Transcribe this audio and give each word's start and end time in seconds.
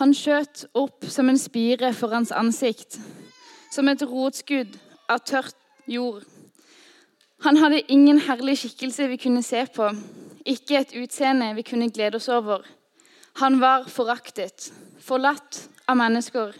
Han 0.00 0.14
skjøt 0.16 0.62
opp 0.80 1.04
som 1.12 1.28
en 1.28 1.38
spire 1.38 1.90
for 1.92 2.14
hans 2.14 2.30
ansikt, 2.32 2.96
som 3.68 3.88
et 3.90 4.00
rotskudd 4.00 4.78
av 5.12 5.20
tørt 5.28 5.56
jord. 5.84 6.24
Han 7.44 7.60
hadde 7.60 7.82
ingen 7.92 8.22
herlig 8.24 8.56
skikkelse 8.62 9.10
vi 9.12 9.20
kunne 9.20 9.44
se 9.44 9.66
på, 9.68 9.90
ikke 10.48 10.80
et 10.80 10.96
utseende 10.96 11.52
vi 11.58 11.66
kunne 11.68 11.90
glede 11.92 12.16
oss 12.16 12.30
over. 12.32 12.64
Han 13.44 13.60
var 13.60 13.84
foraktet, 13.92 14.70
forlatt 15.04 15.66
av 15.84 16.00
mennesker. 16.00 16.56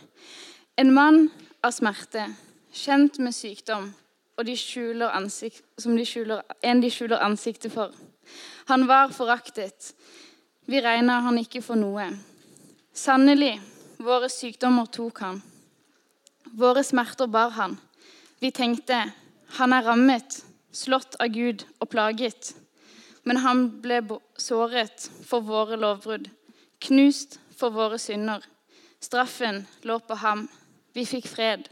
En 0.77 0.93
mann 0.93 1.31
av 1.65 1.73
smerte, 1.73 2.27
kjent 2.77 3.19
med 3.25 3.33
sykdom, 3.33 3.91
og 4.37 4.47
de 4.49 4.57
ansikt, 5.09 5.65
de 5.85 6.05
skjuler, 6.05 6.43
en 6.63 6.81
de 6.81 6.91
skjuler 6.91 7.25
ansiktet 7.25 7.73
for. 7.73 7.93
Han 8.69 8.87
var 8.89 9.09
foraktet. 9.09 9.95
Vi 10.67 10.81
regna 10.81 11.21
han 11.21 11.39
ikke 11.39 11.63
for 11.63 11.77
noe. 11.77 12.13
Sannelig, 12.93 13.61
våre 14.03 14.29
sykdommer 14.29 14.87
tok 14.91 15.21
han. 15.23 15.43
Våre 16.59 16.83
smerter 16.85 17.27
bar 17.27 17.51
han. 17.55 17.77
Vi 18.41 18.51
tenkte, 18.51 19.13
han 19.59 19.73
er 19.73 19.85
rammet, 19.87 20.41
slått 20.73 21.15
av 21.23 21.31
Gud 21.31 21.63
og 21.79 21.91
plaget. 21.93 22.51
Men 23.23 23.43
han 23.45 23.67
ble 23.83 24.01
såret 24.41 25.07
for 25.27 25.47
våre 25.47 25.79
lovbrudd, 25.79 26.27
knust 26.83 27.39
for 27.55 27.71
våre 27.71 27.99
synder. 27.99 28.43
Straffen 29.01 29.67
lå 29.87 30.01
på 30.03 30.19
ham. 30.19 30.49
Vi 30.93 31.07
fikk 31.07 31.29
fred. 31.31 31.69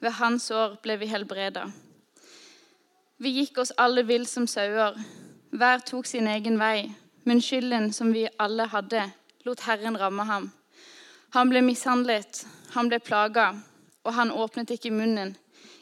Ved 0.00 0.18
hans 0.18 0.50
år 0.50 0.80
ble 0.82 0.96
vi 0.98 1.06
helbreda. 1.12 1.68
Vi 3.22 3.30
gikk 3.36 3.62
oss 3.62 3.72
alle 3.78 4.02
vill 4.08 4.26
som 4.26 4.48
sauer. 4.50 4.98
Hver 5.54 5.86
tok 5.86 6.10
sin 6.10 6.26
egen 6.26 6.58
vei. 6.58 6.90
Men 7.24 7.42
skylden 7.44 7.92
som 7.92 8.10
vi 8.16 8.26
alle 8.40 8.64
hadde, 8.72 9.10
lot 9.44 9.60
Herren 9.66 9.98
ramme 9.98 10.24
ham. 10.28 10.50
Han 11.36 11.50
ble 11.50 11.62
mishandlet, 11.62 12.44
han 12.74 12.90
ble 12.90 12.98
plaga, 13.00 13.52
og 14.04 14.14
han 14.16 14.32
åpnet 14.32 14.72
ikke 14.74 14.92
munnen. 14.94 15.36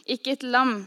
Ikke 0.08 0.34
et 0.36 0.44
lam, 0.44 0.86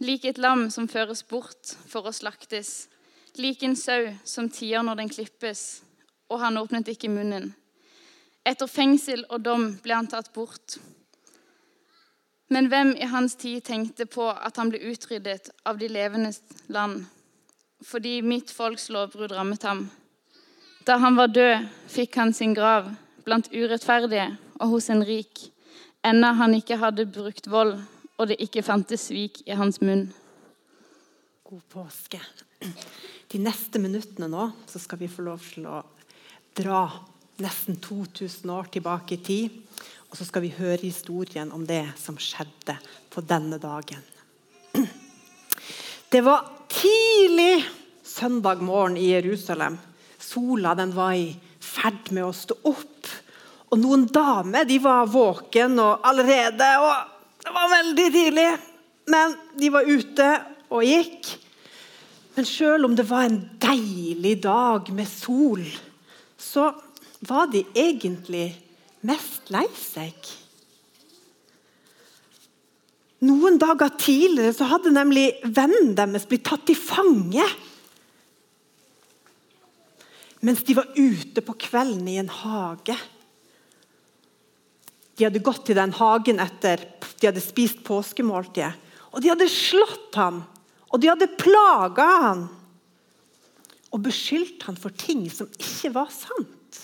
lik 0.00 0.24
et 0.24 0.38
lam 0.38 0.68
som 0.70 0.88
føres 0.90 1.24
bort 1.26 1.74
for 1.90 2.06
å 2.06 2.14
slaktes. 2.14 2.88
Lik 3.36 3.62
en 3.66 3.76
sau 3.76 4.12
som 4.24 4.50
tier 4.50 4.82
når 4.86 5.02
den 5.02 5.10
klippes, 5.10 5.82
og 6.30 6.40
han 6.42 6.58
åpnet 6.58 6.92
ikke 6.94 7.10
munnen. 7.10 7.52
Etter 8.44 8.68
fengsel 8.68 9.24
og 9.30 9.42
dom 9.42 9.72
ble 9.82 9.96
han 9.96 10.10
tatt 10.10 10.30
bort. 10.34 10.76
Men 12.52 12.68
hvem 12.68 12.92
i 13.00 13.08
hans 13.08 13.34
tid 13.40 13.64
tenkte 13.64 14.06
på 14.06 14.28
at 14.30 14.60
han 14.60 14.70
ble 14.70 14.82
utryddet 14.92 15.50
av 15.64 15.80
de 15.80 15.88
levendes 15.88 16.42
land 16.68 17.06
fordi 17.84 18.22
mitt 18.24 18.48
folks 18.54 18.86
lovbrudd 18.88 19.34
rammet 19.36 19.64
ham? 19.66 19.82
Da 20.84 20.98
han 21.00 21.16
var 21.16 21.32
død, 21.32 21.64
fikk 21.88 22.18
han 22.20 22.34
sin 22.36 22.52
grav 22.54 22.90
blant 23.24 23.48
urettferdige 23.54 24.26
og 24.60 24.74
hos 24.74 24.90
en 24.92 25.04
rik, 25.06 25.46
enda 26.04 26.34
han 26.36 26.52
ikke 26.58 26.76
hadde 26.80 27.06
brukt 27.08 27.48
vold 27.48 27.78
og 28.18 28.28
det 28.28 28.36
ikke 28.44 28.62
fantes 28.62 29.08
svik 29.08 29.40
i 29.48 29.56
hans 29.56 29.80
munn. 29.80 30.10
God 31.44 31.62
påske. 31.72 32.20
De 33.32 33.40
neste 33.40 33.80
minuttene 33.80 34.28
nå 34.28 34.50
så 34.68 34.80
skal 34.82 35.00
vi 35.00 35.08
få 35.08 35.24
lov 35.24 35.40
til 35.54 35.66
å 35.72 35.80
dra 36.54 36.84
nesten 37.40 37.80
2000 37.82 38.52
år 38.52 38.68
tilbake 38.76 39.16
i 39.16 39.24
tid 39.24 39.56
og 40.10 40.20
så 40.20 40.28
skal 40.28 40.44
vi 40.44 40.52
høre 40.54 40.84
historien 40.84 41.48
om 41.50 41.64
det 41.66 41.82
som 41.98 42.20
skjedde 42.20 42.76
på 43.10 43.24
denne 43.24 43.56
dagen. 43.58 44.04
Det 46.12 46.20
var 46.22 46.44
tidlig 46.70 47.64
søndag 48.06 48.62
morgen 48.62 49.00
i 49.00 49.08
Jerusalem. 49.10 49.80
Sola 50.24 50.74
den 50.78 50.94
var 50.96 51.12
i 51.18 51.28
ferd 51.60 52.10
med 52.14 52.24
å 52.26 52.34
stå 52.36 52.56
opp. 52.70 53.10
Og 53.72 53.80
noen 53.80 54.06
damer 54.08 54.66
de 54.68 54.78
var 54.82 55.10
våken 55.10 55.76
og 55.82 56.04
allerede. 56.06 56.68
og 56.80 57.42
Det 57.44 57.54
var 57.54 57.72
veldig 57.72 58.06
tidlig, 58.14 58.50
men 59.12 59.34
de 59.60 59.72
var 59.74 59.88
ute 59.88 60.28
og 60.70 60.86
gikk. 60.86 61.34
Men 62.34 62.48
selv 62.48 62.88
om 62.88 62.94
det 62.98 63.06
var 63.08 63.26
en 63.28 63.40
deilig 63.62 64.38
dag 64.42 64.88
med 64.94 65.10
sol, 65.10 65.62
så 66.38 66.70
var 67.24 67.50
de 67.52 67.62
egentlig 67.74 68.48
mest 69.06 69.52
lei 69.54 69.66
seg. 69.78 70.16
Noen 73.24 73.56
dager 73.60 73.92
tidligere 73.96 74.52
så 74.56 74.66
hadde 74.68 74.92
nemlig 74.92 75.30
vennen 75.44 75.94
deres 75.96 76.26
blitt 76.28 76.44
tatt 76.48 76.66
til 76.68 76.76
fange. 76.76 77.44
Mens 80.44 80.64
de 80.66 80.76
var 80.76 80.90
ute 80.96 81.40
på 81.40 81.56
kvelden 81.56 82.08
i 82.10 82.18
en 82.20 82.28
hage. 82.28 82.96
De 85.16 85.24
hadde 85.24 85.42
gått 85.44 85.64
til 85.68 85.78
den 85.78 85.94
hagen 85.96 86.42
etter 86.42 86.82
de 87.24 87.30
hadde 87.30 87.40
spist 87.40 87.80
påskemåltidet. 87.86 88.74
Og 89.14 89.22
de 89.22 89.30
hadde 89.30 89.46
slått 89.48 90.16
ham, 90.18 90.42
og 90.90 91.00
de 91.00 91.08
hadde 91.08 91.30
plaga 91.40 92.08
ham. 92.26 92.42
Og 93.94 94.02
beskyldt 94.04 94.66
ham 94.66 94.76
for 94.76 94.92
ting 94.98 95.22
som 95.32 95.48
ikke 95.54 95.92
var 95.94 96.10
sant. 96.12 96.80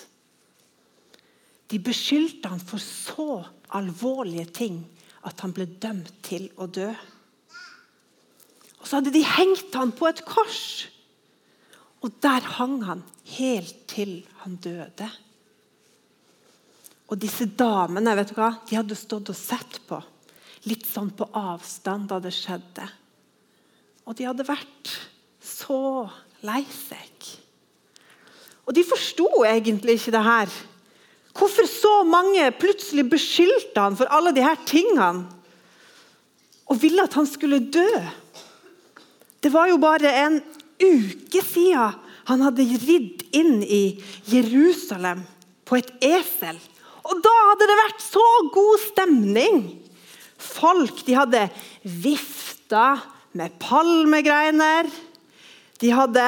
De 1.71 1.79
beskyldte 1.83 2.51
han 2.51 2.63
for 2.63 2.83
så 2.83 3.43
alvorlige 3.77 4.47
ting 4.63 4.79
at 5.27 5.43
han 5.45 5.53
ble 5.55 5.67
dømt 5.83 6.15
til 6.27 6.49
å 6.57 6.71
dø. 6.71 6.89
Og 8.81 8.87
Så 8.87 8.97
hadde 8.97 9.13
de 9.13 9.23
hengt 9.27 9.75
han 9.77 9.93
på 9.93 10.09
et 10.09 10.25
kors, 10.25 10.89
og 12.01 12.15
der 12.25 12.47
hang 12.57 12.79
han 12.87 13.03
helt 13.37 13.83
til 13.91 14.21
han 14.43 14.57
døde. 14.63 15.09
Og 17.11 17.19
disse 17.21 17.45
damene 17.45 18.15
vet 18.17 18.31
du 18.31 18.39
hva, 18.39 18.55
de 18.69 18.79
hadde 18.79 18.97
stått 18.97 19.33
og 19.33 19.37
sett 19.37 19.81
på, 19.89 19.99
litt 20.71 20.87
sånn 20.89 21.11
på 21.17 21.27
avstand 21.37 22.09
da 22.13 22.21
det 22.23 22.33
skjedde. 22.37 22.87
Og 24.07 24.17
de 24.17 24.29
hadde 24.29 24.47
vært 24.47 24.95
så 25.43 26.07
lei 26.47 26.63
seg. 26.73 27.29
Og 28.65 28.77
de 28.77 28.87
forsto 28.87 29.27
egentlig 29.49 29.99
ikke 29.99 30.15
det 30.15 30.23
her. 30.25 30.53
Hvorfor 31.37 31.67
så 31.69 31.93
mange 32.07 32.47
plutselig 32.59 33.05
beskyldte 33.11 33.83
han 33.83 33.99
for 33.99 34.11
alle 34.13 34.33
disse 34.35 34.55
tingene 34.71 35.27
og 36.71 36.79
ville 36.79 37.03
at 37.03 37.17
han 37.19 37.27
skulle 37.27 37.59
dø? 37.67 37.91
Det 39.43 39.51
var 39.51 39.71
jo 39.71 39.79
bare 39.83 40.11
en 40.23 40.39
uke 40.81 41.43
siden 41.45 41.99
han 42.31 42.45
hadde 42.45 42.67
ridd 42.85 43.25
inn 43.35 43.61
i 43.65 43.99
Jerusalem 44.31 45.25
på 45.67 45.79
et 45.81 45.91
esel. 46.05 46.59
Og 47.07 47.23
da 47.25 47.33
hadde 47.51 47.69
det 47.71 47.79
vært 47.81 48.05
så 48.05 48.27
god 48.55 48.85
stemning! 48.89 49.63
Folk 50.41 51.03
de 51.05 51.17
hadde 51.19 51.43
vifta 51.83 53.01
med 53.37 53.57
palmegreiner. 53.61 54.89
De 55.81 55.91
hadde 55.93 56.25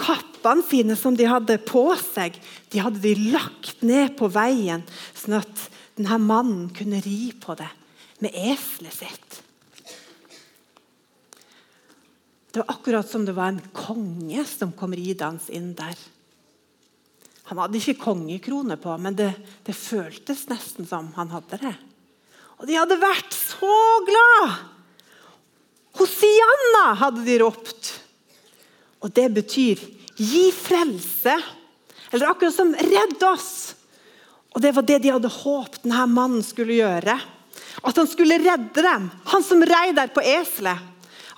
kappene 0.00 0.64
sine 0.66 0.96
som 0.98 1.16
de 1.16 1.26
hadde 1.28 1.58
på 1.66 1.84
seg, 2.00 2.36
de 2.72 2.82
hadde 2.82 3.02
de 3.02 3.14
lagt 3.34 3.82
ned 3.84 4.14
på 4.18 4.30
veien, 4.32 4.84
sånn 5.16 5.40
at 5.40 5.66
denne 5.98 6.20
mannen 6.22 6.70
kunne 6.76 7.02
ri 7.04 7.32
på 7.36 7.56
det 7.58 7.68
med 8.24 8.36
eselet 8.36 8.96
sitt. 8.96 9.40
Det 12.50 12.62
var 12.62 12.74
akkurat 12.74 13.10
som 13.10 13.24
det 13.24 13.36
var 13.36 13.52
en 13.52 13.62
konge 13.72 14.44
som 14.48 14.72
kom 14.74 14.94
ridende 14.96 15.54
inn 15.54 15.70
der. 15.78 15.98
Han 17.50 17.58
hadde 17.58 17.78
ikke 17.78 18.02
kongekrone 18.02 18.76
på, 18.78 18.94
men 19.02 19.16
det, 19.18 19.32
det 19.66 19.74
føltes 19.74 20.46
nesten 20.50 20.86
som 20.86 21.12
han 21.16 21.30
hadde 21.34 21.58
det. 21.62 21.76
Og 22.60 22.68
de 22.68 22.76
hadde 22.78 22.98
vært 23.00 23.34
så 23.34 23.78
glad! 24.06 24.58
Hosianna, 25.98 26.84
hadde 27.00 27.24
de 27.26 27.38
ropt. 27.42 27.90
Og 29.02 29.10
det 29.16 29.26
betyr 29.34 29.80
'gi 30.14 30.50
frelse'. 30.52 31.40
Eller 32.12 32.30
akkurat 32.30 32.54
som 32.54 32.74
'redd 32.74 33.22
oss'. 33.22 33.74
Og 34.54 34.62
Det 34.62 34.74
var 34.74 34.82
det 34.82 34.98
de 35.02 35.10
hadde 35.10 35.28
håpet 35.28 35.82
denne 35.82 36.06
mannen 36.06 36.42
skulle 36.42 36.74
gjøre. 36.78 37.20
At 37.82 37.96
han 37.96 38.06
skulle 38.06 38.38
redde 38.38 38.82
dem. 38.82 39.10
Han 39.24 39.42
som 39.42 39.62
rei 39.62 39.92
der 39.94 40.10
på 40.10 40.20
eselet. 40.20 40.78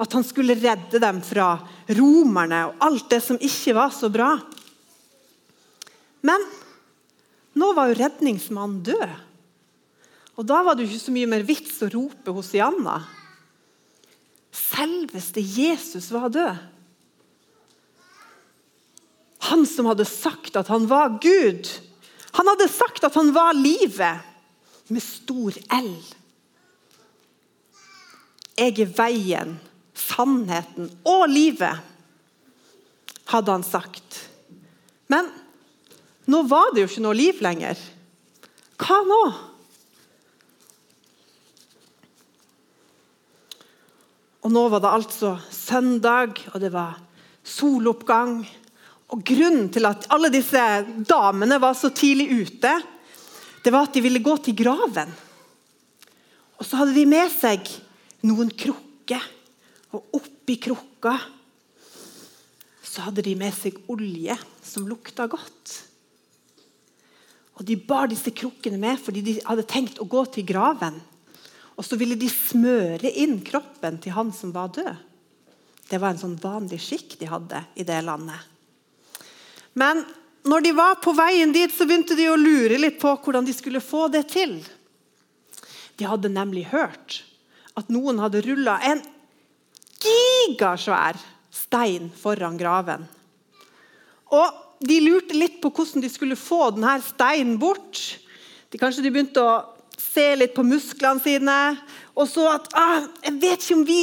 At 0.01 0.13
han 0.17 0.25
skulle 0.25 0.57
redde 0.57 1.01
dem 1.03 1.21
fra 1.25 1.55
romerne 1.93 2.63
og 2.71 2.85
alt 2.87 3.11
det 3.13 3.21
som 3.25 3.41
ikke 3.41 3.75
var 3.77 3.93
så 3.95 4.09
bra. 4.13 4.31
Men 6.25 6.47
nå 7.59 7.73
var 7.77 7.91
jo 7.91 7.99
redningsmannen 8.01 8.81
død. 8.87 9.17
Og 10.41 10.47
da 10.49 10.63
var 10.65 10.77
det 10.77 10.87
jo 10.87 10.93
ikke 10.93 11.05
så 11.05 11.15
mye 11.15 11.29
mer 11.29 11.45
vits 11.45 11.83
å 11.85 11.91
rope 11.93 12.33
hos 12.33 12.55
Janna. 12.57 13.03
Selveste 14.53 15.43
Jesus 15.45 16.09
var 16.15 16.33
død. 16.33 16.69
Han 19.51 19.67
som 19.69 19.89
hadde 19.91 20.07
sagt 20.09 20.57
at 20.57 20.71
han 20.73 20.87
var 20.89 21.19
Gud. 21.21 21.69
Han 22.39 22.49
hadde 22.49 22.71
sagt 22.73 23.05
at 23.05 23.17
han 23.19 23.33
var 23.35 23.53
livet, 23.59 24.29
med 24.93 25.03
stor 25.05 25.57
L. 25.73 25.93
Jeg 28.59 28.75
er 28.83 28.91
veien, 28.97 29.55
sannheten 30.03 30.91
og 31.09 31.25
livet, 31.31 31.79
hadde 33.33 33.55
han 33.55 33.65
sagt. 33.65 34.19
Men 35.13 35.31
nå 36.31 36.43
var 36.51 36.73
det 36.73 36.85
jo 36.85 36.91
ikke 36.91 37.05
noe 37.07 37.19
liv 37.19 37.41
lenger. 37.45 37.79
Hva 38.83 38.99
nå? 39.07 39.23
Og 44.43 44.51
nå 44.51 44.63
var 44.73 44.83
det 44.83 44.91
altså 44.91 45.37
søndag, 45.55 46.41
og 46.51 46.59
det 46.63 46.73
var 46.75 46.99
soloppgang. 47.47 48.41
Og 49.13 49.23
Grunnen 49.29 49.69
til 49.73 49.87
at 49.87 50.09
alle 50.15 50.33
disse 50.33 50.63
damene 51.07 51.61
var 51.63 51.77
så 51.79 51.93
tidlig 51.95 52.31
ute, 52.33 52.73
det 53.63 53.71
var 53.71 53.87
at 53.87 53.95
de 53.95 54.03
ville 54.03 54.23
gå 54.25 54.35
til 54.43 54.57
graven. 54.59 55.13
Og 56.59 56.67
så 56.67 56.81
hadde 56.81 56.97
de 56.97 57.07
med 57.07 57.31
seg 57.31 57.71
noen 58.27 58.51
krukker. 58.51 59.23
Og 59.93 60.19
oppi 60.19 60.57
krukka 60.61 61.17
så 62.93 63.07
hadde 63.07 63.25
de 63.25 63.33
med 63.39 63.55
seg 63.57 63.79
olje 63.93 64.35
som 64.65 64.89
lukta 64.89 65.27
godt. 65.31 65.79
Og 67.57 67.65
De 67.69 67.77
bar 67.77 68.11
disse 68.11 68.33
krukkene 68.35 68.81
med 68.81 69.01
fordi 69.01 69.23
de 69.25 69.39
hadde 69.47 69.69
tenkt 69.69 70.01
å 70.03 70.09
gå 70.09 70.25
til 70.35 70.47
graven. 70.49 70.99
Og 71.77 71.87
så 71.87 71.97
ville 72.01 72.19
de 72.21 72.29
smøre 72.29 73.13
inn 73.23 73.39
kroppen 73.45 73.97
til 74.03 74.17
han 74.17 74.33
som 74.37 74.53
var 74.53 74.73
død. 74.77 74.93
Det 75.89 76.01
var 76.01 76.13
en 76.13 76.21
sånn 76.21 76.37
vanlig 76.41 76.81
skikk 76.85 77.17
de 77.21 77.29
hadde 77.29 77.63
i 77.77 77.85
det 77.85 78.01
landet. 78.05 78.39
Men 79.77 80.05
når 80.49 80.65
de 80.65 80.73
var 80.77 81.01
på 81.05 81.15
veien 81.17 81.53
dit, 81.55 81.73
så 81.73 81.87
begynte 81.87 82.17
de 82.19 82.29
å 82.33 82.39
lure 82.39 82.81
litt 82.81 82.99
på 83.01 83.13
hvordan 83.25 83.47
de 83.47 83.55
skulle 83.57 83.83
få 83.85 84.09
det 84.13 84.25
til. 84.33 84.57
De 85.97 86.09
hadde 86.09 86.33
nemlig 86.33 86.67
hørt 86.73 87.23
at 87.79 87.93
noen 87.93 88.21
hadde 88.21 88.43
rulla 88.45 88.79
en 88.85 89.03
gigasvær 90.03 91.19
stein 91.53 92.11
foran 92.17 92.59
graven. 92.61 93.07
Og 94.33 94.61
De 94.83 94.97
lurte 94.99 95.37
litt 95.39 95.61
på 95.63 95.71
hvordan 95.71 96.03
de 96.03 96.09
skulle 96.11 96.35
få 96.35 96.73
denne 96.75 96.97
steinen 97.07 97.55
bort. 97.55 98.01
De, 98.67 98.81
kanskje 98.81 99.05
de 99.05 99.13
begynte 99.15 99.39
å 99.39 99.53
se 99.95 100.25
litt 100.35 100.57
på 100.57 100.65
musklene 100.67 101.23
sine. 101.23 101.59
Og 102.19 102.27
så 102.27 102.49
at 102.51 102.67
ah, 102.75 103.05
jeg 103.23 103.37
vet 103.45 103.63
ikke 103.63 103.77
om 103.79 103.85
vi, 103.87 104.01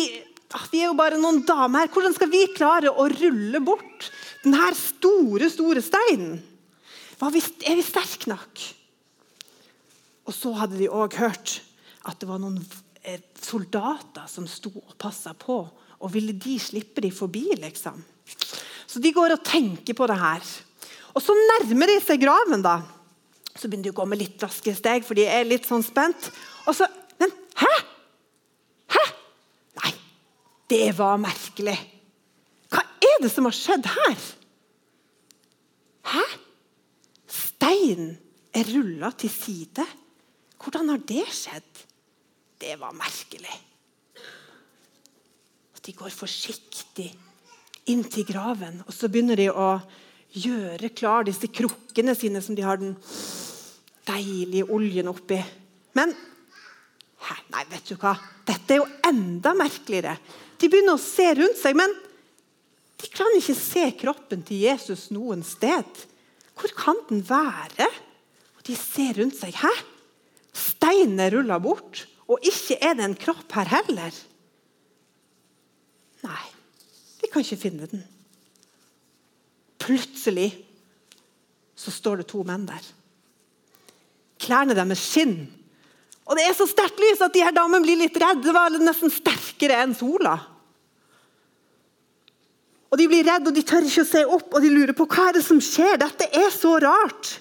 ah, 0.56 0.64
vi 0.72 0.86
er 0.86 0.88
jo 0.88 0.96
bare 0.96 1.20
noen 1.20 1.42
damer 1.44 1.84
her. 1.84 1.92
Hvordan 1.92 2.16
skal 2.16 2.32
vi 2.32 2.46
klare 2.56 2.94
å 2.96 3.10
rulle 3.12 3.60
bort 3.60 4.08
denne 4.46 4.72
store, 4.80 5.52
store 5.52 5.84
steinen? 5.84 6.40
Er 7.20 7.76
vi 7.76 7.84
sterke 7.84 8.32
nok? 8.32 8.64
Og 10.30 10.36
så 10.36 10.54
hadde 10.62 10.80
de 10.80 10.88
òg 10.88 11.18
hørt 11.20 11.60
at 12.08 12.22
det 12.22 12.30
var 12.30 12.40
noen 12.40 12.62
eh, 13.04 13.20
soldater 13.42 14.30
som 14.32 14.48
sto 14.48 14.72
og 14.78 14.96
passa 15.02 15.34
på. 15.36 15.64
Og 16.00 16.14
ville 16.14 16.34
de 16.34 16.56
slippe 16.62 17.04
de 17.04 17.12
forbi, 17.12 17.50
liksom? 17.60 18.00
Så 18.90 19.02
de 19.04 19.12
går 19.14 19.36
og 19.36 19.44
tenker 19.46 19.98
på 19.98 20.08
det 20.10 20.18
her. 20.20 20.46
Og 21.14 21.22
så 21.24 21.36
nærmer 21.36 21.92
de 21.92 22.00
seg 22.04 22.22
graven. 22.22 22.64
da. 22.64 22.80
Så 23.56 23.68
begynner 23.68 23.90
de 23.90 23.94
å 23.94 24.00
gå 24.00 24.06
med 24.08 24.22
litt 24.22 24.44
raske 24.44 24.74
steg, 24.76 25.06
for 25.06 25.18
de 25.20 25.28
er 25.28 25.48
litt 25.48 25.68
sånn 25.68 25.84
spent. 25.86 26.32
Og 26.68 26.76
så 26.78 26.88
Men 27.20 27.34
hæ? 27.60 27.72
Hæ? 28.96 29.02
Nei, 29.82 29.90
det 30.72 30.94
var 30.96 31.18
merkelig. 31.20 31.76
Hva 32.72 32.80
er 33.04 33.18
det 33.20 33.32
som 33.34 33.44
har 33.50 33.58
skjedd 33.58 33.90
her? 33.92 34.22
Hæ? 36.14 36.24
Steinen 37.28 38.14
er 38.56 38.72
rulla 38.72 39.12
til 39.12 39.34
side. 39.34 39.84
Hvordan 40.64 40.94
har 40.94 41.04
det 41.12 41.26
skjedd? 41.36 41.84
Det 42.60 42.78
var 42.80 42.96
merkelig. 42.96 43.58
De 45.90 45.96
går 45.98 46.12
forsiktig 46.14 47.08
inn 47.90 48.04
til 48.06 48.28
graven, 48.28 48.84
og 48.86 48.94
så 48.94 49.08
begynner 49.10 49.40
de 49.40 49.48
å 49.50 49.80
gjøre 50.38 50.92
klar 50.94 51.26
disse 51.26 51.50
krukkene 51.50 52.14
sine 52.14 52.44
som 52.46 52.54
de 52.54 52.62
har 52.62 52.78
den 52.78 52.92
deilige 54.06 54.68
oljen 54.70 55.10
oppi. 55.10 55.40
Men 55.98 56.14
nei, 56.14 57.66
vet 57.74 57.90
du 57.90 57.96
hva? 57.98 58.14
Dette 58.46 58.76
er 58.76 58.84
jo 58.84 58.86
enda 59.10 59.56
merkeligere. 59.58 60.14
De 60.62 60.70
begynner 60.70 60.94
å 60.94 61.02
se 61.02 61.26
rundt 61.42 61.58
seg, 61.58 61.82
men 61.82 61.98
de 63.02 63.10
kan 63.10 63.42
ikke 63.42 63.58
se 63.58 63.90
kroppen 63.98 64.46
til 64.46 64.62
Jesus 64.68 65.10
noen 65.16 65.42
sted. 65.42 66.06
Hvor 66.54 66.78
kan 66.78 67.02
den 67.10 67.26
være? 67.26 67.90
Og 68.60 68.66
De 68.70 68.78
ser 68.78 69.24
rundt 69.24 69.42
seg. 69.42 69.58
Hæ? 69.58 69.74
Steinen 70.54 71.18
er 71.18 71.34
rulla 71.34 71.58
bort, 71.58 72.06
og 72.30 72.46
ikke 72.46 72.78
er 72.78 73.00
det 73.00 73.10
en 73.10 73.22
kropp 73.26 73.58
her 73.58 73.80
heller. 73.80 74.28
Nei, 76.26 76.46
vi 77.22 77.30
kan 77.32 77.44
ikke 77.44 77.62
finne 77.62 77.88
den. 77.92 78.04
Plutselig 79.80 80.52
så 81.80 81.94
står 81.94 82.22
det 82.22 82.30
to 82.32 82.44
menn 82.48 82.68
der. 82.68 82.84
Klærne 84.40 84.76
deres 84.76 85.02
skinn. 85.04 85.38
Og 86.30 86.38
det 86.38 86.46
er 86.46 86.56
så 86.58 86.68
sterkt 86.70 87.00
lys 87.02 87.22
at 87.26 87.34
de 87.34 87.42
her 87.42 87.56
damene 87.56 87.82
blir 87.84 87.98
litt 88.00 88.18
redde. 88.20 88.46
Det 88.46 88.54
var 88.56 88.76
nesten 88.78 89.12
sterkere 89.14 89.80
enn 89.82 89.96
sola. 89.98 90.36
Og 92.90 92.98
De 92.98 93.06
blir 93.10 93.26
redde 93.26 93.52
og 93.52 93.56
de 93.56 93.64
tør 93.66 93.86
ikke 93.86 94.04
å 94.06 94.10
se 94.10 94.24
opp 94.26 94.56
og 94.58 94.64
de 94.66 94.72
lurer 94.74 94.96
på 94.98 95.06
hva 95.10 95.30
er 95.30 95.40
det 95.40 95.46
som 95.46 95.62
skjer. 95.62 95.98
Dette 96.02 96.30
er 96.38 96.50
så 96.54 96.76
rart. 96.84 97.38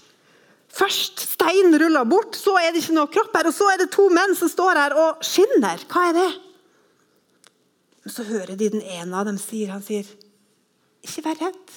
Først 0.78 1.24
steinen 1.34 1.74
ruller 1.80 2.04
bort, 2.06 2.36
så 2.36 2.54
er 2.60 2.70
det 2.70 2.82
ikke 2.82 2.96
noe 2.96 3.10
kropp 3.12 3.36
her. 3.36 3.48
Og 3.48 3.56
så 3.56 3.70
er 3.72 3.80
det 3.80 3.90
to 3.94 4.08
menn 4.12 4.36
som 4.38 4.50
står 4.52 4.78
her 4.78 4.96
og 5.00 5.24
skinner. 5.24 5.80
Hva 5.88 6.10
er 6.10 6.18
det? 6.18 6.28
Men 8.08 8.14
så 8.14 8.24
hører 8.24 8.56
de 8.56 8.70
den 8.72 8.80
ene 8.80 9.18
av 9.20 9.26
dem 9.28 9.36
sier, 9.36 9.68
han 9.68 9.82
sier, 9.84 10.06
'Ikke 11.04 11.22
vær 11.26 11.40
redd'. 11.42 11.72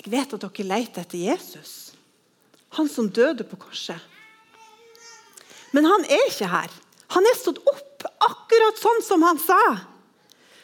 Jeg 0.00 0.10
vet 0.10 0.32
at 0.34 0.42
dere 0.42 0.64
leter 0.66 1.04
etter 1.04 1.20
Jesus, 1.20 1.92
han 2.74 2.88
som 2.90 3.06
døde 3.06 3.46
på 3.46 3.54
korset. 3.62 4.00
Men 5.70 5.86
han 5.86 6.02
er 6.10 6.24
ikke 6.26 6.48
her. 6.50 6.74
Han 7.14 7.22
er 7.22 7.38
stått 7.38 7.60
opp, 7.62 8.02
akkurat 8.26 8.82
sånn 8.82 8.98
som 9.06 9.22
han 9.22 9.38
sa. 9.38 9.60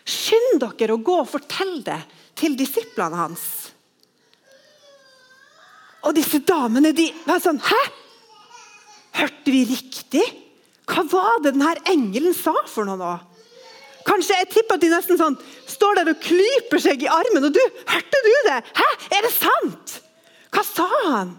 Skynd 0.02 0.58
dere 0.64 0.98
å 0.98 1.04
gå 1.06 1.20
og 1.20 1.30
fortell 1.30 1.84
det 1.86 2.00
til 2.34 2.58
disiplene 2.58 3.14
hans. 3.14 3.46
Og 6.02 6.18
disse 6.18 6.42
damene 6.42 6.90
de 6.90 7.12
var 7.30 7.38
sånn 7.38 7.62
Hæ? 7.62 7.80
Hørte 9.22 9.54
vi 9.54 9.62
riktig? 9.70 10.26
Hva 10.90 11.06
var 11.06 11.42
det 11.44 11.54
denne 11.54 11.76
engelen 11.86 12.34
sa 12.34 12.58
for 12.66 12.82
noe 12.82 12.98
nå? 12.98 13.14
Kanskje 14.06 14.38
jeg 14.38 14.50
tipper 14.54 14.78
at 14.78 14.84
de 14.84 14.90
nesten 14.92 15.18
sånn, 15.18 15.38
står 15.66 15.98
der 15.98 16.12
og 16.12 16.20
klyper 16.22 16.82
seg 16.82 17.02
i 17.02 17.10
armen. 17.10 17.48
Og 17.48 17.54
du, 17.56 17.62
hørte 17.90 18.20
du 18.22 18.32
det? 18.48 18.60
Hæ? 18.78 18.90
Er 19.18 19.26
det 19.26 19.32
sant? 19.34 19.96
Hva 20.54 20.62
sa 20.66 20.86
han? 21.08 21.32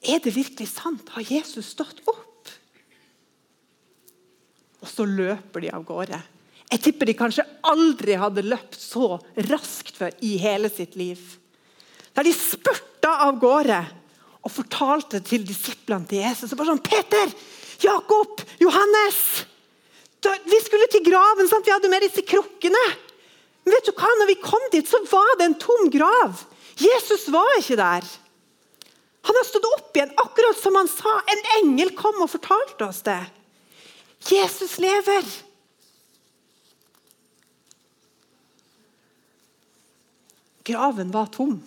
Er 0.00 0.20
det 0.24 0.34
virkelig 0.36 0.68
sant? 0.72 1.08
Har 1.14 1.24
Jesus 1.24 1.72
stått 1.74 2.02
opp? 2.08 2.52
Og 4.80 4.88
så 4.88 5.04
løper 5.08 5.64
de 5.64 5.72
av 5.76 5.84
gårde. 5.84 6.20
Jeg 6.70 6.82
tipper 6.84 7.08
de 7.08 7.16
kanskje 7.18 7.44
aldri 7.66 8.14
hadde 8.20 8.46
løpt 8.46 8.78
så 8.78 9.16
raskt 9.50 9.96
før 9.98 10.14
i 10.24 10.36
hele 10.40 10.70
sitt 10.72 10.94
liv. 10.96 11.18
Da 12.14 12.22
de 12.26 12.32
spurta 12.36 13.16
av 13.26 13.40
gårde 13.42 13.80
og 14.40 14.52
fortalte 14.52 15.20
til 15.24 15.44
disiplene 15.46 16.08
til 16.08 16.22
Jesus 16.22 16.52
og 16.52 16.60
bare 16.60 16.72
sånn 16.72 16.84
'Peter! 16.84 17.32
Jakob! 17.80 18.44
Johannes!' 18.60 19.46
Vi 20.20 20.58
skulle 20.64 20.88
til 20.92 21.04
graven, 21.06 21.48
sant? 21.48 21.66
vi 21.66 21.72
hadde 21.72 21.90
med 21.92 22.04
disse 22.04 22.24
krukkene. 22.26 22.82
Men 23.64 23.76
vet 23.76 23.88
du 23.88 23.92
hva? 23.94 24.10
når 24.20 24.30
vi 24.32 24.40
kom 24.42 24.66
dit, 24.72 24.88
så 24.88 25.00
var 25.08 25.36
det 25.38 25.48
en 25.48 25.60
tom 25.60 25.88
grav. 25.92 26.44
Jesus 26.80 27.28
var 27.32 27.58
ikke 27.58 27.78
der. 27.80 28.06
Han 29.28 29.36
har 29.36 29.44
stått 29.44 29.68
opp 29.68 29.96
igjen, 29.96 30.12
akkurat 30.16 30.56
som 30.60 30.76
han 30.78 30.88
sa. 30.88 31.18
En 31.28 31.42
engel 31.60 31.92
kom 31.96 32.22
og 32.24 32.32
fortalte 32.32 32.88
oss 32.88 33.02
det. 33.04 33.20
Jesus 34.30 34.78
lever. 34.80 35.28
Graven 40.64 41.12
var 41.12 41.28
tom. 41.32 41.58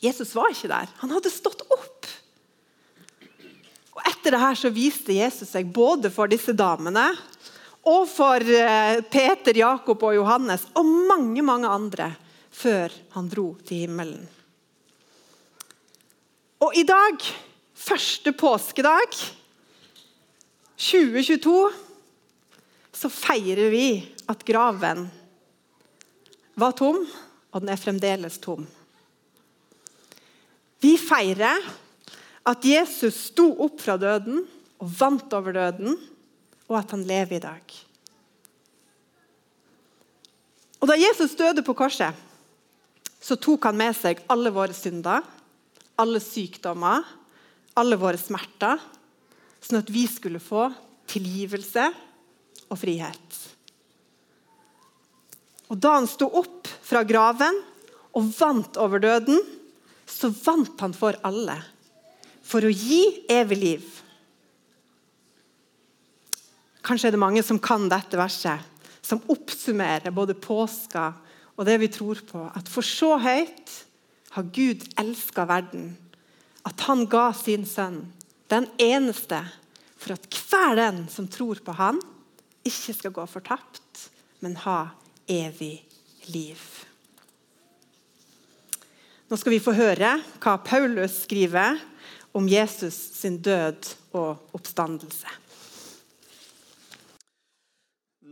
Jesus 0.00 0.34
var 0.36 0.52
ikke 0.52 0.70
der. 0.70 0.88
Han 1.02 1.12
hadde 1.12 1.32
stått 1.32 1.64
opp. 1.68 2.08
Og 3.96 4.04
Etter 4.06 4.34
det 4.34 4.40
her 4.40 4.58
så 4.58 4.70
viste 4.72 5.16
Jesus 5.16 5.50
seg 5.52 5.72
både 5.74 6.12
for 6.14 6.30
disse 6.30 6.54
damene 6.56 7.10
og 7.88 8.04
for 8.10 8.42
eh, 8.42 9.00
Peter, 9.08 9.56
Jakob 9.56 10.02
og 10.04 10.16
Johannes 10.18 10.66
og 10.76 10.86
mange 11.08 11.44
mange 11.44 11.68
andre 11.70 12.12
før 12.58 12.92
han 13.14 13.28
dro 13.30 13.52
til 13.64 13.84
himmelen. 13.86 14.24
Og 16.58 16.74
I 16.74 16.82
dag 16.86 17.22
første 17.78 18.32
påskedag 18.34 19.14
2022 20.78 21.54
så 22.98 23.10
feirer 23.12 23.70
vi 23.70 23.86
at 24.28 24.42
graven 24.46 25.06
var 26.58 26.74
tom, 26.74 26.98
og 27.54 27.62
den 27.62 27.70
er 27.70 27.78
fremdeles 27.78 28.40
tom. 28.42 28.66
Vi 30.82 30.96
feirer 30.98 31.62
at 32.48 32.66
Jesus 32.66 33.28
sto 33.30 33.52
opp 33.62 33.78
fra 33.82 33.94
døden 34.00 34.42
og 34.82 34.90
vant 34.98 35.34
over 35.34 35.54
døden, 35.54 35.94
og 36.68 36.78
at 36.80 36.92
han 36.94 37.04
lever 37.08 37.38
i 37.38 37.42
dag. 37.42 37.76
Og 40.78 40.86
Da 40.86 40.94
Jesus 40.94 41.34
døde 41.34 41.64
på 41.66 41.74
korset, 41.74 42.14
så 43.20 43.36
tok 43.36 43.66
han 43.66 43.78
med 43.78 43.96
seg 43.98 44.20
alle 44.30 44.52
våre 44.54 44.76
synder, 44.76 45.24
alle 45.98 46.20
sykdommer, 46.22 47.02
alle 47.78 47.98
våre 47.98 48.20
smerter, 48.20 48.78
sånn 49.58 49.80
at 49.80 49.90
vi 49.90 50.04
skulle 50.06 50.42
få 50.42 50.68
tilgivelse 51.10 51.88
og 52.68 52.78
frihet. 52.78 53.40
Og 55.68 55.76
Da 55.76 55.98
han 55.98 56.08
sto 56.08 56.28
opp 56.30 56.68
fra 56.68 57.02
graven 57.04 57.58
og 58.16 58.30
vant 58.38 58.78
over 58.80 59.02
døden, 59.02 59.40
så 60.08 60.30
vant 60.32 60.78
han 60.80 60.94
for 60.96 61.18
alle, 61.26 61.58
for 62.42 62.64
å 62.64 62.72
gi 62.72 63.02
evig 63.28 63.58
liv. 63.60 63.88
Kanskje 66.88 67.10
er 67.10 67.16
det 67.18 67.20
mange 67.20 67.42
som 67.44 67.60
kan 67.60 67.84
dette 67.90 68.16
verset, 68.16 68.64
som 69.04 69.20
oppsummerer 69.28 70.14
både 70.14 70.36
påska 70.36 71.10
og 71.58 71.66
det 71.68 71.76
vi 71.82 71.90
tror 71.92 72.20
på. 72.24 72.46
At 72.56 72.70
for 72.70 72.86
så 72.86 73.16
høyt 73.20 73.74
har 74.32 74.52
Gud 74.54 74.86
elska 75.00 75.44
verden, 75.48 75.90
at 76.64 76.86
han 76.86 77.04
ga 77.10 77.28
sin 77.36 77.66
sønn, 77.68 78.06
den 78.48 78.68
eneste, 78.80 79.40
for 79.98 80.14
at 80.14 80.24
hver 80.48 80.78
den 80.78 81.02
som 81.12 81.28
tror 81.28 81.60
på 81.64 81.74
han, 81.76 81.98
ikke 82.64 82.94
skal 82.96 83.14
gå 83.16 83.24
fortapt, 83.28 84.08
men 84.40 84.56
ha 84.64 84.94
evig 85.28 85.82
liv. 86.32 86.60
Nå 89.28 89.36
skal 89.36 89.52
vi 89.52 89.60
få 89.60 89.74
høre 89.76 90.14
hva 90.40 90.54
Paulus 90.64 91.24
skriver 91.26 91.82
om 92.36 92.48
Jesus 92.48 92.96
sin 93.18 93.36
død 93.44 93.90
og 94.16 94.56
oppstandelse. 94.56 95.47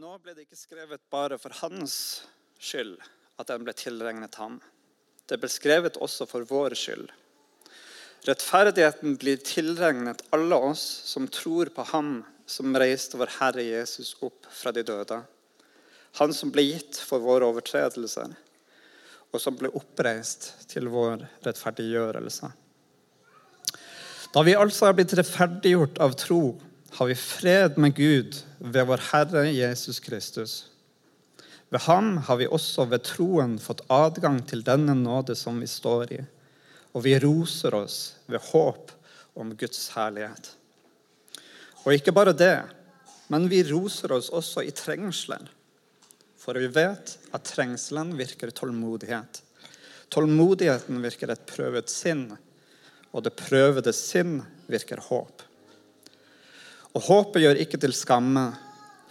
Nå 0.07 0.21
ble 0.23 0.37
det 0.37 0.45
ikke 0.45 0.55
skrevet 0.55 1.01
bare 1.11 1.35
for 1.35 1.51
hans 1.65 1.93
skyld 2.63 2.93
at 3.43 3.49
den 3.51 3.65
ble 3.67 3.73
tilregnet 3.75 4.37
ham. 4.39 4.61
Det 5.27 5.35
ble 5.43 5.49
skrevet 5.51 5.97
også 5.99 6.29
for 6.31 6.47
vår 6.47 6.77
skyld. 6.79 7.09
Rettferdigheten 8.29 9.17
blir 9.19 9.41
tilregnet 9.43 10.23
alle 10.37 10.61
oss 10.69 10.85
som 11.11 11.27
tror 11.27 11.73
på 11.75 11.89
Ham 11.91 12.21
som 12.47 12.79
reiste 12.79 13.19
vår 13.19 13.33
Herre 13.41 13.65
Jesus 13.67 14.13
opp 14.23 14.47
fra 14.47 14.71
de 14.77 14.87
døde. 14.87 15.19
Han 16.21 16.37
som 16.39 16.55
ble 16.55 16.69
gitt 16.69 17.03
for 17.03 17.27
våre 17.27 17.51
overtredelser, 17.51 18.31
og 19.35 19.43
som 19.43 19.59
ble 19.59 19.73
oppreist 19.75 20.53
til 20.71 20.87
vår 20.93 21.27
rettferdiggjørelse. 21.49 22.53
Da 24.39 24.47
vi 24.47 24.55
altså 24.55 24.87
er 24.87 24.99
blitt 25.01 25.19
rettferdiggjort 25.19 25.99
av 26.07 26.15
tro, 26.23 26.43
har 26.91 27.07
vi 27.07 27.15
fred 27.15 27.79
med 27.79 27.95
Gud 27.97 28.39
ved 28.59 28.87
vår 28.87 29.03
Herre 29.11 29.45
Jesus 29.53 30.01
Kristus. 30.01 30.55
Ved 31.69 31.81
ham 31.81 32.17
har 32.19 32.37
vi 32.37 32.47
også 32.47 32.87
ved 32.87 33.03
troen 33.05 33.57
fått 33.59 33.83
adgang 33.91 34.39
til 34.47 34.63
denne 34.65 34.95
nåde 34.95 35.35
som 35.39 35.59
vi 35.61 35.67
står 35.71 36.13
i, 36.15 36.21
og 36.95 37.03
vi 37.05 37.17
roser 37.21 37.75
oss 37.75 37.99
ved 38.31 38.45
håp 38.53 38.93
om 39.37 39.51
Guds 39.59 39.89
herlighet. 39.97 40.53
Og 41.85 41.95
ikke 41.95 42.15
bare 42.15 42.35
det, 42.37 42.63
men 43.29 43.49
vi 43.51 43.65
roser 43.67 44.15
oss 44.15 44.31
også 44.31 44.63
i 44.63 44.75
trengsler, 44.75 45.43
for 46.39 46.59
vi 46.63 46.71
vet 46.71 47.17
at 47.35 47.49
trengselen 47.51 48.15
virker 48.19 48.55
tålmodighet. 48.55 49.43
Tålmodigheten 50.15 51.03
virker 51.03 51.35
et 51.35 51.47
prøvet 51.51 51.91
sinn, 51.91 52.29
og 53.11 53.27
det 53.27 53.35
prøvede 53.39 53.93
sinn 53.97 54.39
virker 54.71 55.03
håp. 55.09 55.43
Og 56.97 57.03
håpet 57.05 57.43
gjør 57.45 57.59
ikke 57.61 57.79
til 57.83 57.93
skamme, 57.93 58.47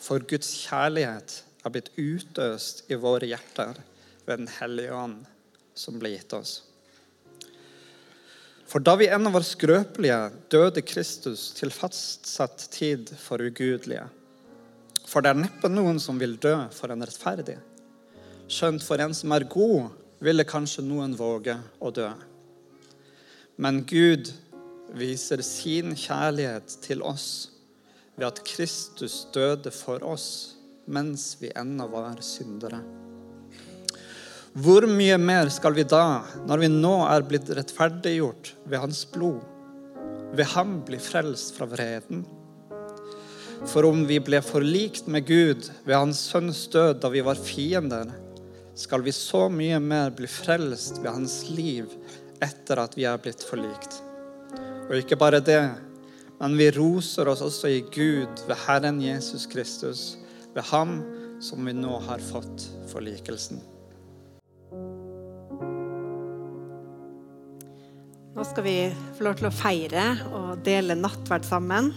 for 0.02 0.24
Guds 0.26 0.48
kjærlighet 0.66 1.36
har 1.62 1.74
blitt 1.74 1.92
utøst 2.02 2.88
i 2.90 2.98
våre 2.98 3.30
hjerter 3.30 3.78
ved 4.26 4.42
Den 4.42 4.50
hellige 4.58 4.96
ånd 4.98 5.20
som 5.78 6.00
ble 6.02 6.16
gitt 6.16 6.34
oss. 6.34 6.64
For 8.66 8.82
da 8.82 8.96
vi 8.98 9.12
ennå 9.14 9.30
var 9.30 9.46
skrøpelige, 9.46 10.18
døde 10.50 10.82
Kristus 10.82 11.52
til 11.54 11.70
fastsatt 11.70 12.66
tid 12.74 13.14
for 13.22 13.38
ugudelige. 13.38 14.08
For 15.06 15.22
det 15.22 15.36
er 15.36 15.44
neppe 15.46 15.70
noen 15.70 16.02
som 16.02 16.18
vil 16.18 16.40
dø 16.42 16.58
for 16.74 16.90
en 16.90 17.06
rettferdig. 17.06 17.60
Skjønt 18.50 18.82
for 18.86 19.02
en 19.02 19.14
som 19.14 19.34
er 19.38 19.46
god, 19.46 19.92
ville 20.26 20.48
kanskje 20.50 20.86
noen 20.86 21.14
våge 21.18 21.60
å 21.78 21.94
dø. 21.94 22.10
Men 23.62 23.84
Gud 23.86 24.34
viser 24.98 25.46
sin 25.46 25.94
kjærlighet 25.94 26.82
til 26.82 27.06
oss 27.06 27.55
ved 28.16 28.28
at 28.28 28.44
Kristus 28.48 29.26
døde 29.36 29.72
for 29.74 30.04
oss 30.08 30.28
mens 30.86 31.34
vi 31.42 31.50
ennå 31.58 31.88
var 31.90 32.22
syndere. 32.24 32.80
Hvor 34.56 34.86
mye 34.88 35.18
mer 35.20 35.50
skal 35.52 35.76
vi 35.76 35.84
da, 35.84 36.24
når 36.48 36.62
vi 36.62 36.72
nå 36.72 36.94
er 37.10 37.26
blitt 37.28 37.50
rettferdiggjort 37.58 38.54
ved 38.64 38.80
Hans 38.80 39.02
blod, 39.12 39.42
ved 40.36 40.48
ham 40.54 40.78
bli 40.88 41.00
frelst 41.02 41.58
fra 41.58 41.68
vreden? 41.68 42.24
For 43.68 43.88
om 43.88 44.06
vi 44.08 44.22
ble 44.24 44.40
forlikt 44.46 45.10
med 45.12 45.28
Gud 45.28 45.68
ved 45.88 45.96
Hans 45.96 46.22
sønns 46.32 46.66
død 46.72 47.02
da 47.04 47.12
vi 47.12 47.24
var 47.26 47.40
fiender, 47.40 48.14
skal 48.76 49.04
vi 49.04 49.12
så 49.16 49.48
mye 49.52 49.80
mer 49.84 50.16
bli 50.16 50.28
frelst 50.32 51.02
ved 51.02 51.12
Hans 51.12 51.42
liv 51.52 51.92
etter 52.44 52.80
at 52.84 52.96
vi 52.96 53.08
er 53.08 53.20
blitt 53.20 53.44
forlikt. 53.48 54.00
Og 54.88 55.00
ikke 55.00 55.18
bare 55.20 55.44
det, 55.44 55.62
men 56.40 56.58
vi 56.58 56.72
roser 56.76 57.30
oss 57.32 57.44
også 57.46 57.72
i 57.72 57.84
Gud 57.94 58.44
ved 58.48 58.58
Herren 58.66 59.00
Jesus 59.02 59.46
Kristus 59.48 60.18
ved 60.56 60.64
ham 60.72 61.00
som 61.44 61.66
vi 61.66 61.74
nå 61.76 62.00
har 62.08 62.24
fått 62.24 62.68
forlikelsen. 62.92 63.62
Nå 68.36 68.44
skal 68.44 68.66
vi 68.66 68.78
få 69.16 69.24
lov 69.24 69.38
til 69.40 69.48
å 69.48 69.56
feire 69.56 70.06
og 70.36 70.64
dele 70.66 70.98
nattverd 71.00 71.48
sammen. 71.48 71.94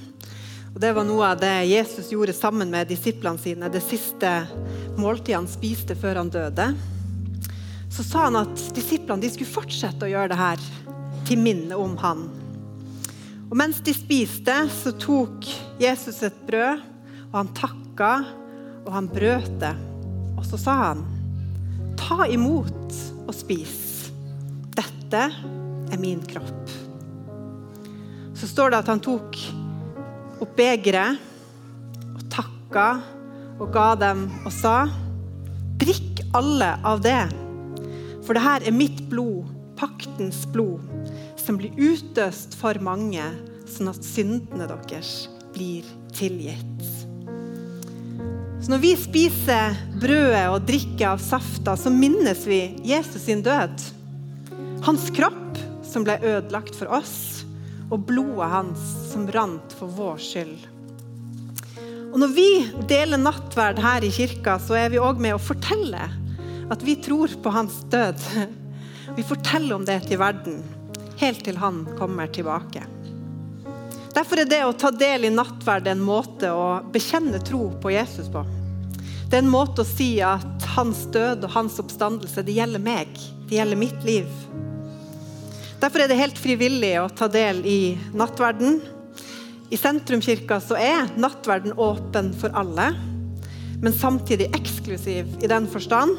Og 0.70 0.80
Det 0.80 0.92
var 0.94 1.06
noe 1.08 1.32
av 1.32 1.40
det 1.42 1.66
Jesus 1.66 2.12
gjorde 2.12 2.36
sammen 2.36 2.70
med 2.70 2.86
disiplene 2.86 3.42
sine 3.42 3.70
det 3.72 3.82
siste 3.82 4.30
måltidet 4.98 5.40
han 5.40 5.50
spiste 5.50 5.96
før 5.98 6.22
han 6.22 6.30
døde. 6.30 6.68
Så 7.90 8.04
sa 8.06 8.28
han 8.28 8.38
at 8.38 8.68
disiplene 8.76 9.30
skulle 9.32 9.50
fortsette 9.50 10.06
å 10.06 10.12
gjøre 10.12 10.30
det 10.30 10.38
her 10.38 10.68
til 11.26 11.42
minne 11.42 11.74
om 11.74 11.98
han. 11.98 12.28
Og 13.48 13.56
Mens 13.56 13.80
de 13.80 13.94
spiste, 13.96 14.54
så 14.68 14.92
tok 15.00 15.46
Jesus 15.80 16.20
et 16.26 16.36
brød, 16.48 16.82
og 17.30 17.36
han 17.40 17.54
takka 17.56 18.12
og 18.84 18.90
han 18.92 19.08
brøt 19.12 19.54
det. 19.60 19.74
Og 20.38 20.44
så 20.46 20.60
sa 20.60 20.74
han, 20.90 21.00
ta 21.98 22.28
imot 22.28 22.98
og 23.24 23.34
spis. 23.36 24.10
Dette 24.76 25.24
er 25.28 26.00
min 26.00 26.20
kropp. 26.28 26.74
Så 28.38 28.48
står 28.48 28.72
det 28.72 28.82
at 28.82 28.90
han 28.92 29.02
tok 29.02 29.38
opp 30.38 30.52
begeret 30.56 31.18
og 32.14 32.22
takka 32.30 32.88
og 33.58 33.72
ga 33.74 33.88
dem 33.98 34.28
og 34.44 34.52
sa, 34.54 34.76
drikk 35.80 36.22
alle 36.38 36.74
av 36.86 37.00
det, 37.02 37.24
for 38.26 38.36
det 38.36 38.44
her 38.44 38.66
er 38.68 38.76
mitt 38.76 39.00
blod, 39.10 39.48
paktens 39.78 40.44
blod, 40.52 40.84
som 41.48 41.56
blir 41.56 41.72
utøst 41.80 42.52
for 42.60 42.76
mange, 42.84 43.24
sånn 43.72 43.88
at 43.88 44.04
syndene 44.04 44.66
deres 44.68 45.30
blir 45.54 45.86
tilgitt. 46.12 46.84
Så 48.60 48.74
når 48.74 48.82
vi 48.82 48.90
spiser 49.00 49.78
brødet 49.96 50.44
og 50.52 50.66
drikker 50.68 51.14
av 51.14 51.22
safta, 51.24 51.72
så 51.78 51.88
minnes 51.94 52.42
vi 52.44 52.60
Jesus 52.84 53.24
sin 53.24 53.40
død. 53.46 53.80
Hans 54.84 55.08
kropp 55.16 55.62
som 55.88 56.04
ble 56.04 56.18
ødelagt 56.20 56.76
for 56.76 56.92
oss, 56.98 57.46
og 57.88 58.04
blodet 58.10 58.52
hans 58.52 58.82
som 59.08 59.24
rant 59.32 59.72
for 59.78 59.88
vår 59.96 60.20
skyld. 60.20 60.66
Og 62.12 62.18
Når 62.20 62.34
vi 62.36 62.48
deler 62.90 63.20
nattverd 63.20 63.80
her 63.80 64.04
i 64.04 64.12
kirka, 64.12 64.58
så 64.60 64.76
er 64.76 64.92
vi 64.92 65.00
òg 65.00 65.20
med 65.22 65.36
å 65.36 65.40
fortelle 65.40 66.10
at 66.68 66.84
vi 66.84 66.98
tror 67.00 67.32
på 67.40 67.52
hans 67.56 67.80
død. 67.88 68.20
Vi 69.16 69.24
forteller 69.24 69.78
om 69.78 69.88
det 69.88 70.02
til 70.10 70.20
verden, 70.20 70.60
helt 71.18 71.44
til 71.44 71.58
han 71.60 71.84
kommer 71.98 72.30
tilbake. 72.32 72.84
Derfor 74.14 74.40
er 74.42 74.48
det 74.50 74.62
å 74.66 74.74
ta 74.74 74.90
del 74.90 75.28
i 75.28 75.30
nattverd 75.34 75.86
en 75.90 76.00
måte 76.02 76.50
å 76.50 76.80
bekjenne 76.92 77.38
tro 77.46 77.68
på 77.82 77.92
Jesus 77.94 78.30
på. 78.32 78.42
Det 79.28 79.36
er 79.36 79.44
en 79.44 79.52
måte 79.52 79.84
å 79.84 79.86
si 79.86 80.16
at 80.24 80.64
hans 80.74 81.04
død 81.12 81.44
og 81.44 81.52
hans 81.52 81.76
oppstandelse 81.82 82.42
det 82.46 82.56
gjelder 82.56 82.82
meg. 82.82 83.12
Det 83.48 83.58
gjelder 83.58 83.78
mitt 83.78 84.06
liv. 84.06 84.26
Derfor 85.78 86.02
er 86.02 86.10
det 86.10 86.18
helt 86.18 86.40
frivillig 86.40 86.94
å 86.98 87.10
ta 87.12 87.28
del 87.30 87.60
i 87.68 87.80
nattverden. 88.16 88.80
I 89.70 89.78
sentrumkirka 89.78 90.58
så 90.64 90.78
er 90.80 91.12
nattverden 91.20 91.76
åpen 91.76 92.32
for 92.40 92.54
alle, 92.56 92.88
men 93.78 93.94
samtidig 93.94 94.48
eksklusiv 94.56 95.28
i 95.44 95.50
den 95.50 95.68
forstand 95.70 96.16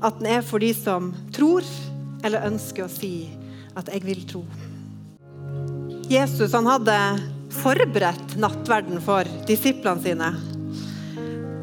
at 0.00 0.16
den 0.20 0.30
er 0.38 0.46
for 0.46 0.62
de 0.62 0.70
som 0.72 1.10
tror 1.34 1.66
eller 2.22 2.46
ønsker 2.48 2.86
å 2.86 2.90
si 2.90 3.26
at 3.76 3.88
'jeg 3.88 4.04
vil 4.04 4.22
tro'. 4.26 4.44
Jesus 6.08 6.52
han 6.52 6.66
hadde 6.66 6.96
forberedt 7.62 8.36
nattverden 8.40 9.00
for 9.00 9.28
disiplene 9.46 10.02
sine. 10.02 10.32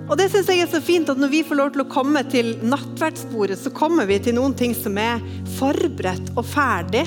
Og 0.09 0.17
det 0.17 0.31
synes 0.31 0.47
jeg 0.49 0.63
er 0.63 0.69
så 0.71 0.81
fint 0.81 1.09
at 1.09 1.19
Når 1.21 1.29
vi 1.29 1.43
får 1.45 1.55
lov 1.55 1.71
til 1.73 1.83
å 1.83 1.91
komme 1.91 2.23
til 2.31 2.55
nattverdsbordet, 2.65 3.59
så 3.61 3.69
kommer 3.69 4.07
vi 4.09 4.17
til 4.19 4.37
noen 4.39 4.55
ting 4.57 4.73
som 4.73 4.97
er 4.97 5.21
forberedt 5.59 6.33
og 6.35 6.45
ferdig. 6.49 7.05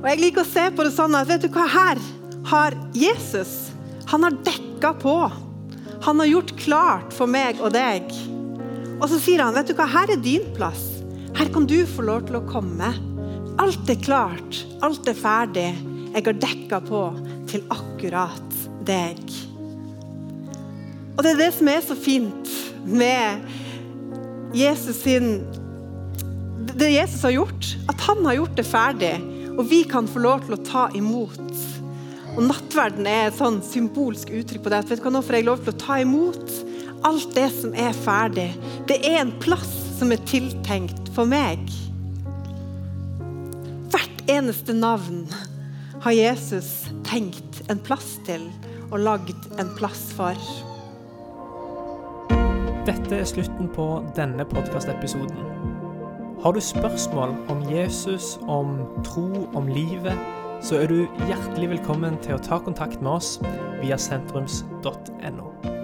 Og 0.00 0.06
Jeg 0.08 0.20
liker 0.20 0.44
å 0.44 0.52
se 0.52 0.70
på 0.70 0.86
det 0.86 0.94
sånn 0.94 1.16
at 1.18 1.28
vet 1.28 1.42
du 1.42 1.48
hva 1.48 1.66
her 1.66 1.98
har 2.50 2.74
Jesus 2.94 3.70
Han 4.10 4.24
har 4.26 4.38
dekka 4.42 4.94
på. 4.98 5.16
Han 6.02 6.18
har 6.18 6.26
gjort 6.26 6.56
klart 6.58 7.12
for 7.14 7.30
meg 7.30 7.60
og 7.60 7.74
deg. 7.74 8.08
Og 9.00 9.06
så 9.10 9.20
sier 9.22 9.42
han, 9.44 9.54
vet 9.54 9.70
du 9.70 9.76
hva, 9.78 9.86
her 9.86 10.10
er 10.10 10.18
din 10.18 10.48
plass. 10.56 10.82
Her 11.36 11.50
kan 11.54 11.68
du 11.68 11.78
få 11.86 12.02
lov 12.08 12.24
til 12.26 12.40
å 12.40 12.46
komme. 12.48 12.88
Alt 13.60 13.90
er 13.92 14.00
klart. 14.00 14.62
Alt 14.80 15.08
er 15.10 15.16
ferdig. 15.18 15.68
Jeg 16.14 16.24
har 16.24 16.36
dekka 16.42 16.78
på 16.86 17.00
til 17.50 17.66
akkurat 17.68 18.54
deg. 18.88 19.20
Og 21.16 21.20
det 21.26 21.34
er 21.34 21.40
det 21.42 21.50
som 21.58 21.68
er 21.68 21.82
så 21.84 21.96
fint 21.98 22.52
med 22.88 23.42
Jesus 24.56 25.02
sin 25.04 25.42
Det 26.80 26.88
Jesus 26.88 27.20
har 27.26 27.34
gjort, 27.34 27.66
at 27.92 28.00
han 28.06 28.24
har 28.24 28.38
gjort 28.38 28.56
det 28.56 28.64
ferdig, 28.64 29.12
og 29.58 29.66
vi 29.68 29.82
kan 29.84 30.08
få 30.08 30.22
lov 30.22 30.46
til 30.46 30.56
å 30.56 30.62
ta 30.64 30.86
imot. 30.96 31.52
Og 32.36 32.40
Nattverden 32.46 33.08
er 33.10 33.26
et 33.28 33.36
sånn 33.36 33.58
symbolsk 33.64 34.30
uttrykk 34.32 34.64
på 34.64 34.72
det. 34.72 34.78
at 34.78 34.90
vet 34.90 35.02
du 35.02 35.04
hva, 35.04 35.12
Nå 35.12 35.22
får 35.26 35.36
jeg 35.36 35.48
lov 35.50 35.60
til 35.64 35.74
å 35.74 35.80
ta 35.84 35.98
imot 36.00 36.56
alt 37.04 37.34
det 37.36 37.48
som 37.58 37.74
er 37.74 37.92
ferdig. 38.06 38.48
Det 38.88 39.00
er 39.04 39.20
en 39.20 39.36
plass 39.42 39.72
som 39.98 40.12
er 40.14 40.24
tiltenkt 40.30 41.12
for 41.12 41.28
meg. 41.28 41.68
Eneste 44.30 44.74
navn 44.74 45.24
har 46.02 46.12
Jesus 46.14 46.86
tenkt 47.02 47.64
en 47.70 47.80
plass 47.82 48.12
til 48.22 48.44
og 48.92 49.00
lagd 49.02 49.48
en 49.58 49.72
plass 49.74 50.04
for. 50.14 50.38
Dette 52.86 53.18
er 53.18 53.26
slutten 53.26 53.66
på 53.74 53.88
denne 54.14 54.46
podkastepisoden. 54.52 55.42
Har 56.44 56.54
du 56.54 56.60
spørsmål 56.62 57.34
om 57.50 57.66
Jesus, 57.72 58.38
om 58.46 58.78
tro, 59.04 59.48
om 59.54 59.66
livet, 59.66 60.14
så 60.62 60.78
er 60.78 60.86
du 60.86 61.26
hjertelig 61.26 61.74
velkommen 61.74 62.22
til 62.22 62.38
å 62.38 62.42
ta 62.44 62.62
kontakt 62.62 63.02
med 63.02 63.16
oss 63.18 63.34
via 63.82 63.98
sentrums.no. 63.98 65.79